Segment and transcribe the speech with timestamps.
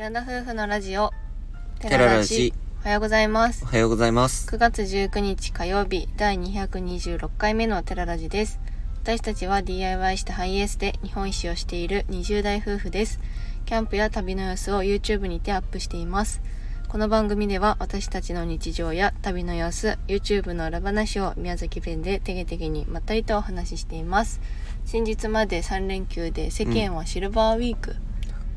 [0.00, 1.12] 寺田夫婦のラジオ
[1.78, 2.54] テララジ。
[2.82, 3.64] おはようございます。
[3.64, 4.48] おはようございます。
[4.48, 8.60] 9月19日火曜日第226回目のテララジです。
[9.02, 13.20] 私たちは DIY したハイエースで日本一周をしている20代夫婦です。
[13.66, 16.40] キャンプや旅の様子を YouTube にてアップしています。
[16.88, 24.40] この番組では私たちの日常や旅の様子 YouTube の裏話を宮崎弁でてげてげにまったりとお話ししています。
[24.86, 27.96] 先日まで3連休で世間はシルバーウィーク。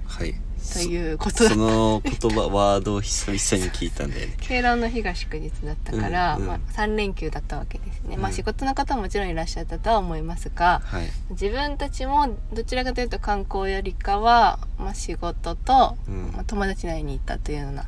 [0.06, 0.36] はい。
[0.74, 4.36] ということだその言葉、ワードを久々に聞いたんだよね。
[4.42, 11.10] 敬老の日が祝日だったから、うんうんまあ、3連休だったわけですね、まあうん仕事の方ももちろんいらっしゃったとは思いますがはい。
[11.32, 17.86] 自分たちもどちらかというと観光よりかは、まあ、仕事と、うんまあ、友達に会いに行ったというような。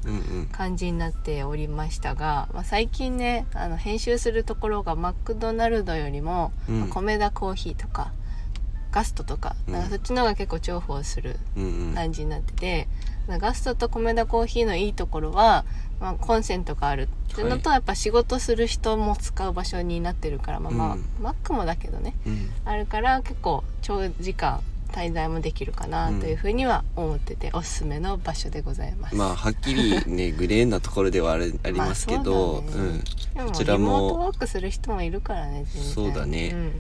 [0.52, 8.12] 感じになっておりましたが、まあ、最近ねあの編集するところがマクドナルドよりも、うんまあ米田コーヒーとか
[8.96, 9.74] ガストとか,、うん。
[9.74, 11.94] なんかそっちの方が結構重宝するうんうん。
[11.94, 12.88] 感じになってて、
[13.28, 15.66] ガストと米田コーヒーのいいところは、
[16.00, 17.10] まあ、コンセントがある。
[17.34, 21.06] っていうのと、はやっぱ仕事する人も使う場所になってるからまあまあ、うん。
[21.22, 22.50] マックもだけどねうん。
[22.64, 24.62] あるから結構長時間
[24.94, 29.16] 滞在もできるかなというふうには思ってて、おすすめの場所でございます。
[29.16, 33.04] まあ、はっきりね、 グレーなところではあるありますけど、まあそうだね。
[33.34, 36.52] でもこちらもリモートワークする人もいるからねそうだね。
[36.54, 36.72] うん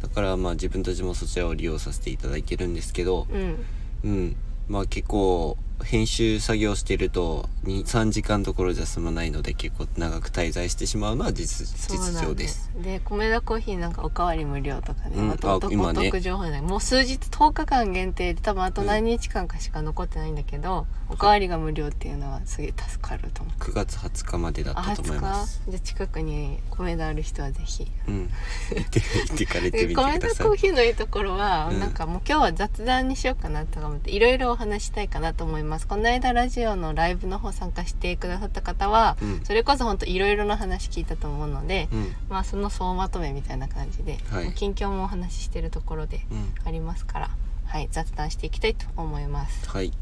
[0.00, 3.64] だからまあ自分たちもそちらを利用させていただいてるんですけど、うん
[4.04, 4.36] うん。
[4.68, 12.70] まあ結構、編集作業してると、2、3時間どころじゃ済まないので結構長く滞在してしまうのは実、実情です。
[12.82, 25.62] で米田コーヒーなんかおかわり無料とかね、うんまたお得情報ないもう数日10日間限定で多分あと何日間かしか残ってないんだけど、おかわりが無料っていうのはすげえ助かると思う9月20日までだあったと思い20ます。
[25.66, 25.70] 日？
[25.72, 28.30] じゃあ近くに米田ある人はぜひうん。
[28.74, 30.54] 行って、行ってかれてでみて米ください田コー。
[30.54, 42.14] ヒーのいいところは、うんなんかもう今日は雑談にしようかなとか思っていろいろお話したいかなと思いますこの間ラジオのライブの方参加してくださった方は、うんそれこそ本当いろいろな話聞いたと思うので、うん。
[42.28, 46.54] まあその総まとめみたいな感じで、はい近況もお話ししてるところでうん。
[46.64, 47.30] ありますから、
[47.66, 49.92] はい、雑談していきたいと思いますはい。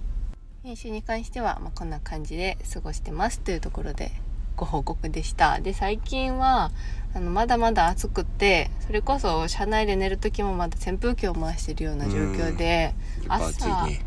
[0.62, 4.10] 編集に関しては、まあ、こんな感じで過ごしてますというところで
[4.56, 6.72] ご報告でしたで最近は
[7.14, 12.94] あのまだまだ暑くてそれこそ車内で寝る時もまだ扇風機を回してるような状況で
[13.28, 14.00] やっぱ暑いね。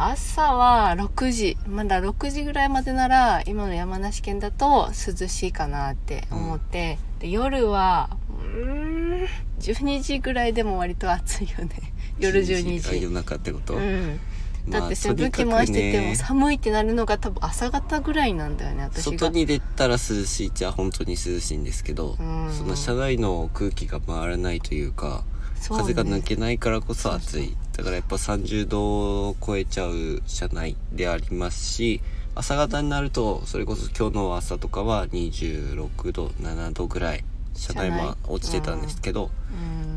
[0.00, 9.26] 朝は6時まだ6時ぐらいまでなら今の山梨県だと涼しいかなって思って、で夜はうーん
[9.58, 11.92] 12時ぐらいでも割と暑いよね。
[12.20, 12.90] 夜12時。
[12.90, 14.20] あ夜中ってこと、うん。
[14.68, 19.18] だってまあ扇風機回してても寒いってなるのが多分朝方ぐらいなんだよね私が。
[19.18, 22.54] 外に出たら涼しいっちゃ本当に涼しいんですけど、うん。
[22.56, 25.24] その車内の空気が回らないというか、
[25.68, 32.00] 風が抜けないからこそ暑いだからやっぱ30度を超えちゃう車内でありますし
[32.34, 37.24] 朝方になるとそれこそ今日の朝とかは26度7度ぐらい
[37.54, 39.30] 車内も落ちてたんですけど、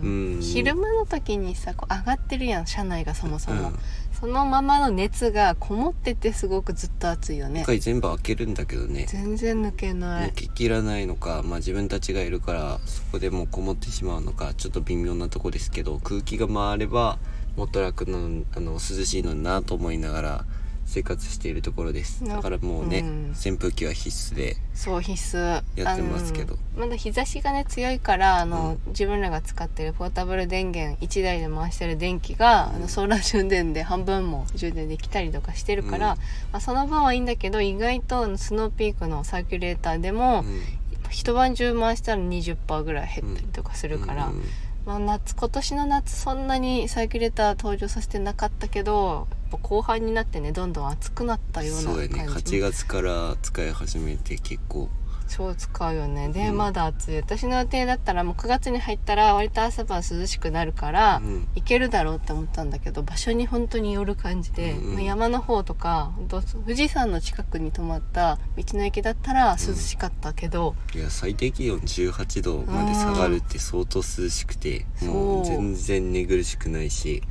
[0.03, 0.35] うん。
[0.35, 0.41] うん。
[0.41, 3.79] 昼間の時にさこう上がってるやん車内がそもそも、うん。
[4.19, 7.61] そのままの熱がこもっててすごくずっと暑いよね。
[7.61, 9.05] 一回全部開けるんだけどね。
[9.07, 10.29] 全然抜けない。
[10.31, 17.19] 抜けきらないのか、まあ、自分たちがいるからそこでもうこもってしまうのかちょっと微妙なとこですけど空気が回れば
[17.56, 18.17] もっと楽な
[18.56, 20.45] あの涼しいのになと思いながら
[20.91, 22.22] 生活しているところです。
[22.25, 23.31] なだからもうね、うん。
[23.31, 25.63] 扇風機は必須でそう必須。
[25.75, 26.57] やってますけど。
[26.75, 36.17] まだ日差しがね強いからあの、う自分らが使ってるポータブル電源1台で回してる電気が、あのソーラー充電で半分も充電できたりとかしてるから、うん。
[36.17, 40.61] まあ、その分はいいんだけど意外とスノーピークのサーキュレーターでも、うん。
[41.09, 44.44] 一晩中回したら20%ぐらい減ったりとかするから、うん
[44.85, 49.27] まあ、夏今年の夏そんなにサーキュレーター登場させてなかったけど
[49.61, 52.27] 後半になってねどんどん暑くなったようなそうやね。
[52.27, 54.89] 8月から使い始めて結構
[55.31, 56.29] 超使うよね。
[56.29, 56.57] で、うん。
[56.57, 57.15] まだ暑い。
[57.17, 61.47] 私の予定だったらもう9月に入ったら割と朝晩涼しくなるから、うん。
[61.55, 64.93] 行けるだろうって思ったんだけど場所に本当による感じで、うんうん。
[64.95, 77.23] まあ山の方とか本当富士山の近くに泊まった道の駅だったら涼しかったけど、いや最低気温18度まで下がるって相当涼しくてもう全然寝苦しくないし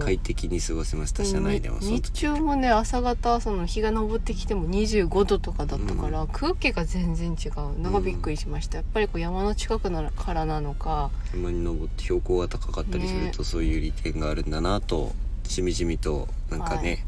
[0.00, 11.10] 快適に過ごせました車内でも日時中もね朝方その日が昇ってきても25度とかだったから、空気が全然違うのがびっくりしました、やっぱりこう山の近くなのからなのか。
[11.34, 15.12] 山に登って標高が高かったりするとそういう利点があるんだなと
[15.44, 17.04] しみじみとなんかね、はい。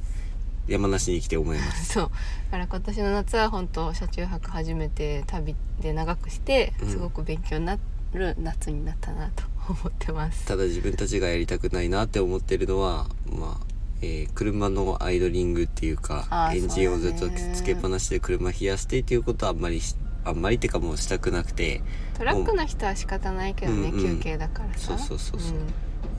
[0.68, 1.92] 山梨に来て思います。
[1.94, 2.04] そう。
[2.04, 2.10] だ
[2.52, 6.90] から今年の夏は本当車中泊初めて旅で長くしてうん。
[6.90, 7.78] すごく勉強にな
[8.12, 13.66] る夏になったなと思ってます、ただ自分たちがやりたくないなって思ってるのはまあ
[14.02, 21.82] えー車のアイドリングっていうかエンジンをずっとつけっぱなしで車冷やしてっていうことはあんまりしあんまりってかもうしたくなくて
[22.16, 24.16] トラックの人は仕方ないけどね、うんうん。
[24.18, 24.98] 休憩だからさ。
[24.98, 25.58] そうそうそうそう。
[25.58, 25.60] ん。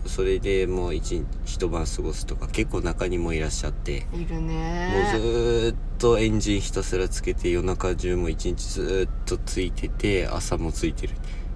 [0.08, 11.14] それでもう一日一晩過ごすとか結構中にもいらっしゃっているもうねずーっとエンジンひたすらつけて夜中中も一日ずーっとついてて朝もついてる。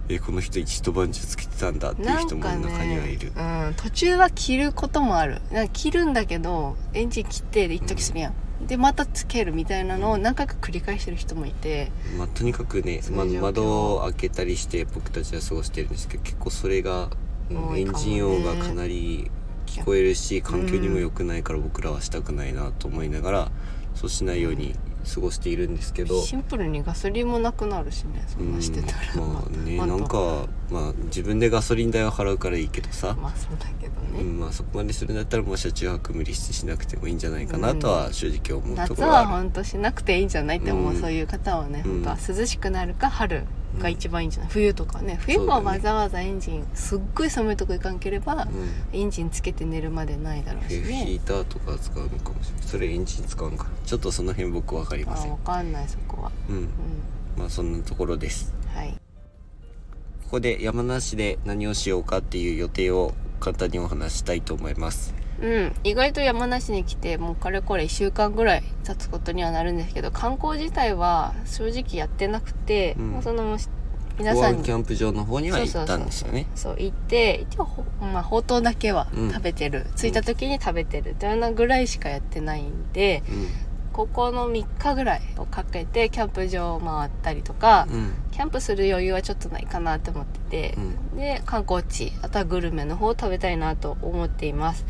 [0.07, 5.41] えこの人一晩中つけてたんだっていう人も中にはいる、ね、うん、途中は切ることもある。
[5.51, 8.33] なんか切るんだけどエンジン切ってで一時するやん、
[8.65, 11.91] でまたつけるみたいなのを何回か繰り返してる人もいて。
[12.17, 17.09] まあ、とにかくね、ま窓を開けたりして僕たちは過ごしてるんですけど結構それが、
[17.49, 19.29] うんエンジン音がかなり
[19.67, 23.51] 聞こえるし環境にも良くないから僕らはしたくないなと思いながら、
[23.93, 41.01] そうしないように過ごしているんですけど、シンプルにガソリンもなくなるしねそんなしてたら、うんまあねまあなんか、まあ、自分でガソリン代を払うからいいけどさ、まあそうだけどね、うんまあ、そこまでするんだったらもう車中泊無理してしなくてもいいんじゃないかなとは正直思うと夏ころはある、は本当しなくていいんじゃないって思う、うん。
[41.01, 43.45] そういう方はね、うん本当は涼しくなるか春
[43.79, 44.49] が一番いいんじゃない？
[44.51, 45.17] 冬とかね。
[45.21, 48.47] 冬そうだねはわざわざエンジンすっごい寒いとこ行かんければ、
[48.93, 48.99] うん。
[48.99, 53.69] エンジンつけて寝るまでないだろうしヒねーターとか使うのかもしれないそれエンジン使うんかな。
[53.85, 55.31] ちょっとその辺僕分かりません。
[55.31, 56.31] あわかんないそこは。
[56.49, 56.55] うん。
[56.57, 56.69] うん。
[57.37, 58.53] まあそんなところです。
[58.73, 58.93] はい。
[60.23, 73.11] ここで山梨で何をしようかっていう予定を簡単にお話ししたいと思いますうん、意外と山梨に来てもうかれこれ1週間ぐらい経つことにはなるんですけど観光自体は正直やってなくて、うん。
[73.11, 73.57] もうその
[74.17, 76.47] 皆公さんキャンプ場の方には行ったんですよね。
[76.55, 79.31] そう行って一応ほ、まあ、ほうとうだけはうん。
[79.31, 83.23] 食べてる、着いた時に食べてるというようなぐらいしかやってないんで
[83.91, 88.13] ここの3日ぐらいをかけてキャンプ場を回ったりとか、うんうん。
[88.31, 90.39] キャンプする余裕はちょっとないかなと思って
[90.73, 91.17] て、うん。
[91.17, 94.85] で観光地あとはグルメの方を食べたいなと思っています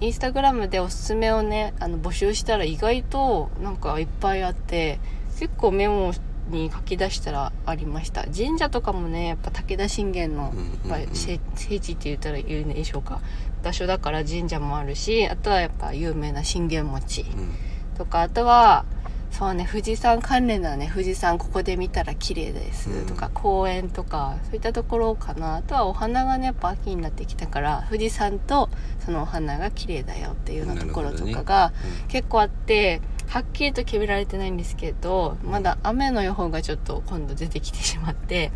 [0.00, 5.00] インスタグラムでおすすめをねあの募集したら意外となんかいっぱいあって
[5.38, 6.12] 結構メモ
[6.48, 8.24] に書き出したらありました。
[8.24, 10.52] 神社とかもねやっぱ武田信玄の
[10.88, 13.20] やっぱ聖聖地って言ったら言うんでしょうか
[13.62, 17.54] 場所だから神社もあるしあとはやっぱ有名な信玄餅うん。
[17.96, 18.84] とかあとは
[19.30, 23.32] そうね富士山関連だね富士山ここで見たら綺麗ですとか、うん。
[23.34, 25.56] 公園とかそういったところかな。
[25.56, 28.68] あとはお花がねやっぱ秋になってきたから富士山と
[29.04, 31.72] そのお花が綺麗だよっていうようなところとかが
[32.08, 38.50] 結構あってはっきりと決められてないんですけどまだ雨の予報がちょっと今度出てきてしまって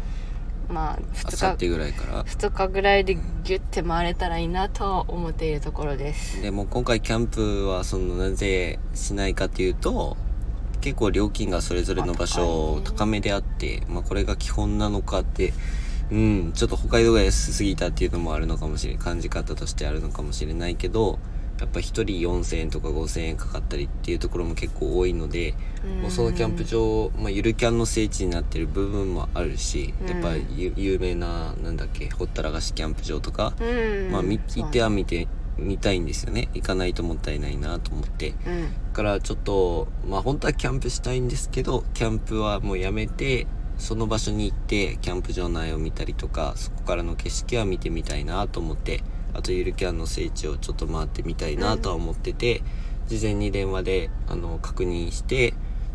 [0.68, 2.24] まああ2日ぐらいから。
[2.24, 6.40] 2日ぐらいでギュッて回れたらいいなと思っているところです。
[6.40, 10.16] でも今回キャンプはそのなぜしないかっていうと
[10.82, 15.54] 結構料金がそれぞれの場所あ高めであって、まあ、これが基本なのかって
[16.10, 21.18] うんちょっと北海道が安すぎたっていうのもあるのかもしれない感じ方としてあるのかもしれないけど
[21.62, 25.54] やっぱ1人4000円とか5000円かかったりっていうところも結構多いので、
[26.00, 30.08] もうそのキャンプ場、まあ、ゆるキャンの聖地になってる部分もあるし、うん。
[30.08, 33.64] やっぱゆ有名ななんだっけほったらかしキャンプ場とか、う
[34.08, 34.10] ん。
[34.10, 35.28] まあ、みそう行っては見て
[35.58, 36.48] みたいんですよね。
[36.54, 38.30] 行かないともったいないなと思って。
[38.30, 38.92] だうん。
[38.92, 43.46] からちょっとまあ本当はキャンプしたいんですけどキャンプはもうやめて
[43.78, 49.02] その場所に行ってキャンプ場内を見たりとかそこからの景色は見てみたいなと思って
[49.34, 52.62] あとゆるキャンの聖地をちょっと回ってみたいなとは思ってて、
[53.08, 55.54] 事前に電話であの確認して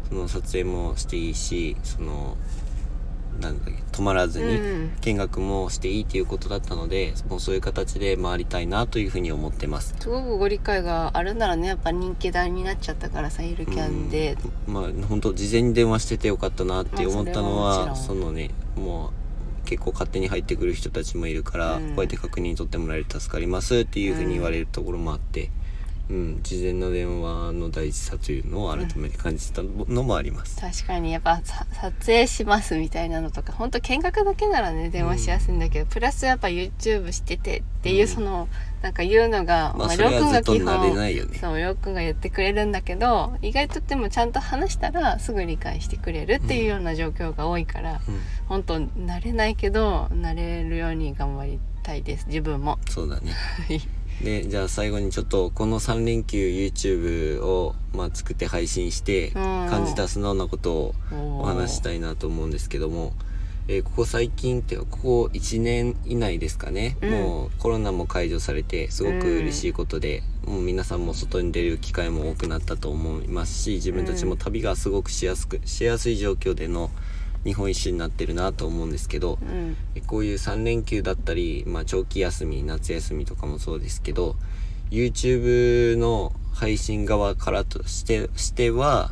[0.09, 2.35] その撮影もしていいしその
[3.39, 4.91] なんだっけ泊まらずに、うん。
[5.01, 9.95] 見学もしていいということだったのでもうそういう形で回りたいなというふうに思ってます。
[9.99, 14.73] すごくご理解があるならねやっぱ人気台になっちゃったからさゆるキャンで、うん。
[14.73, 19.07] まあ本当事前に電話しててよかったなって思ったのは,、まあそそのねも
[19.63, 21.87] う結構勝手に入ってくる人たちもいるから、うん。
[21.89, 25.51] こうやって確認取ってもらえると助かりますっていうふうに言われるところもあって、
[26.09, 38.07] うん事前の電話の大事さというのを改めて感じたのもあります、確かにやっぱさ撮影しますみたいなのとか本当見学だけならね電話しやすいんだけど、プラスやっぱ YouTube しててっていう、うん。
[38.07, 38.47] その
[38.81, 41.37] なんか言うのが、まあそれはずっと慣れないよね。
[41.39, 48.19] そうりょうくんが言ってくれるんだけど意外とでもちゃんと話したらすぐ理解してくれるっていうような状況が多いから、うん。
[48.47, 52.79] 本当慣れないけど慣れるように頑張りたいです自分も。
[52.89, 53.33] そうだね
[54.19, 59.67] はいでじゃあ最後にちょっとこの3連休 YouTube を、まあ、作って配信してうん。
[59.69, 63.13] 感じた素直なことをお話ししたいなと思うんですけども、
[63.67, 67.11] えーここ最近っていうかここ1年以内ですかね、うん。
[67.11, 76.89] もうコロナも解除されてすごく嬉しいことで、もう皆さんも外に出る機会も多くなったと思いますし自分たちも旅がすごくしやすくしやすい状況での
[77.47, 79.77] 日本一周になってるなと思うんですけど、うん。
[80.05, 84.35] こういう3連休だったり、まあ、長期休み夏休みとかもそうですけど
[84.91, 89.11] YouTube の配信側からとしてしては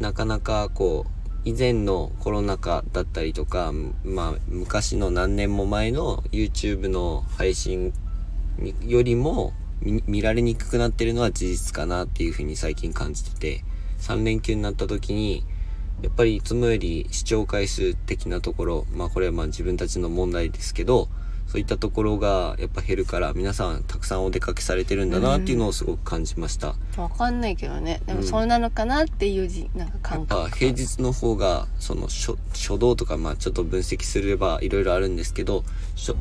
[0.00, 3.72] なかなかこう以前のコロナ禍だったりとか、
[4.04, 7.94] まあ、昔の何年も前の YouTube の配信
[8.82, 13.64] よりも見られにくくなってるのは事実かなっていうふうに最近感じてて、
[14.00, 15.44] 3連休になった時に、
[16.02, 21.08] やっぱりいつもより視聴回数的なところ、まあこれはまあ自分たちの問題ですけど、
[21.46, 26.76] そういったところがやっぱ減るから皆さんたくさんお出かけされてるんだなっていうのをすごく感じました。
[26.96, 28.00] わ、かんないけどね。
[28.06, 30.42] でもそうなのかなっていうじ、なんか感覚。
[30.42, 35.64] やっぱ平日の方がその初初動とかまあちょっと分析すればいろいろあるんですけど、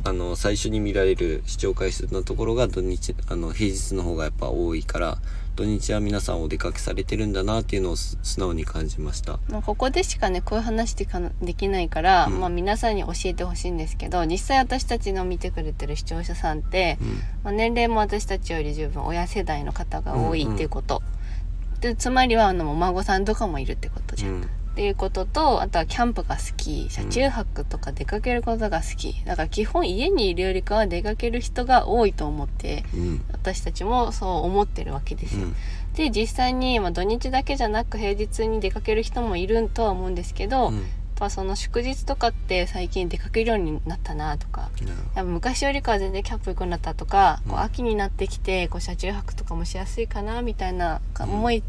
[0.04, 5.20] あの最初に見られる視聴回数のところが土日あの平日の方がやっぱ多いから。
[5.60, 9.39] 土日は皆さんお出かけされてるんだなっていうのを素直に感じました。
[9.50, 17.08] まあ、ここでしかねこういう話でかできないから、うん、まあ、皆さんに教えてほしいんですけど実際私たちの見てくれてる視聴者さんって、うん、
[17.44, 21.75] まあ、年齢も私たちより十分親世代の方が多いっていうこと、うん。
[21.75, 24.48] うん、でつまりはあのお孫さんとかもいるってことじゃん。
[24.80, 35.48] うんっていうこととあとはキャンプが好き車中泊とか出かけることが好き、だから基本家にいるよりかは出かける人が多いと思って、うん、私たちもそう思ってるわけですよ。
[35.48, 35.56] うん、
[35.96, 40.84] で実際に、まあ、土日だけじゃなく平日に出かける人もいるとは思うんですけど、うん、やっ
[41.18, 44.70] ぱその祝日とかって最近出かけるようになったなとか、
[45.14, 51.64] やっぱ昔よりかは全然キャンプ行くようになったとか、こう秋になってきてこう車中泊とかもしやすいかなみたいな思い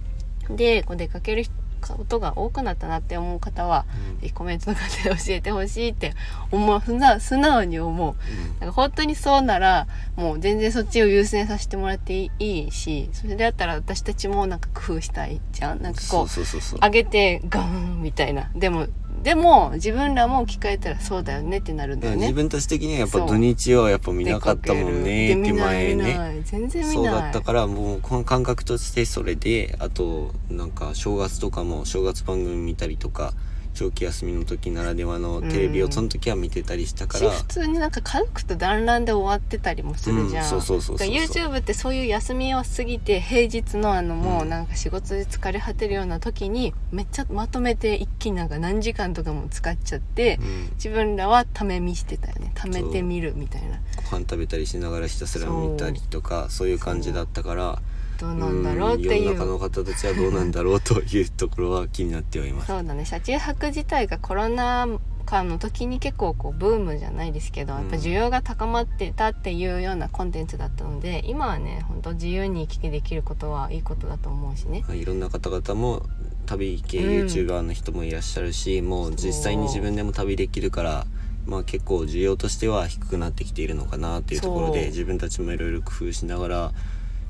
[0.49, 3.87] でこう出かける人ことが多くなったなって思う方は、
[4.22, 6.14] うん、コメントの方で教えてほしいって
[6.52, 6.80] 思う
[7.20, 15.82] 素直に思う、うん、なんか本当にそうならもう全然そっちを優先させてもらっていいしそれであったら私たちもなんか工夫したいじゃん。
[15.82, 18.50] なんかこう上げてガーンみたいな。
[18.54, 18.87] でも
[19.22, 22.22] でも自分らも聞かれたらそうだよねってなるんだよね。
[22.22, 26.40] 自分たち的にはやっぱ土日はやっぱ見なかったもんねって前ね。
[26.44, 33.32] 全然そうだったからもうこの感覚としてそれであとなんか正月とかも正月番組見たりとか
[33.74, 52.52] 長期休みの時ならではのテレビをその時は見てたりしたから、うん、普通になんか家族と団らんで終わってたりもするじゃん、うん、そうそうそうそう YouTube ってそういう休みを過ぎて平日のあのもうなんか仕事で疲れ果てるような時にめっちゃまとめて一気になんか何時間とかも使っちゃって、うん、自分らはため見してたよね。
[52.54, 53.80] ためてみるみたいな。
[54.10, 57.78] ご飯食べたりしながらひたすら見たりとかそういう感じだったから
[58.20, 59.24] どうなんだろうっていう。
[59.24, 62.66] 世の中の方たちはどうなんだろうというところは気になってはいます。
[62.66, 63.06] そうだね。
[63.06, 64.86] 車中泊自体がコロナ
[65.24, 74.84] 禍の時に結構こうブームじゃないですけど、やっぱ需要が高まってたっていうようなコンテンツだったので今はね本当自由に行き来できることはいいことだと思うしね。
[74.90, 76.02] いろんな方々も
[76.44, 81.06] 旅系 YouTuber の人もいらっしゃるし、うん、もう実際に自分でも旅できるから
[81.46, 86.72] まあ結構需要としては低くなってきているのかなっていうところで自分たちもいろいろ工夫しながら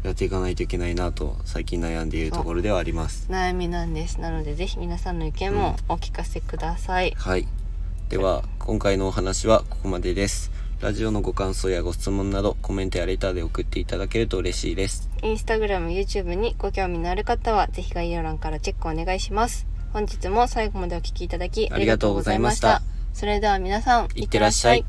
[0.02, 3.26] やっていかないといけないなと最近悩んでいるところではあります。
[3.30, 4.21] 悩みなんです。
[4.21, 7.47] なのでぜひ皆さんの意見もお聞かせください、うん、はい。
[8.09, 10.50] では今回のお話はここまでです。
[10.80, 15.11] ラジオのご感想やご質問などコメントやレターで送っていただけると嬉しいです。
[15.23, 19.66] インスタグラム YouTube にご興味のある方はぜひ概要欄からチェックお願いします。
[19.92, 22.80] 本日も最後までお聴きいただきありがとうございました。
[23.12, 24.85] それでは皆さんいってらっしゃい